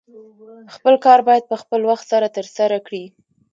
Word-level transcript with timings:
خپل 0.75 0.93
کار 1.05 1.19
باید 1.27 1.43
په 1.51 1.55
خپل 1.61 1.81
وخت 1.89 2.05
سره 2.13 2.27
ترسره 2.37 2.77
کړې 2.87 3.03